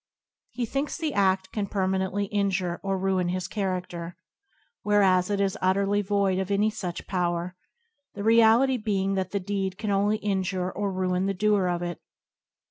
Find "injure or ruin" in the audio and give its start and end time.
2.25-3.29, 10.17-11.27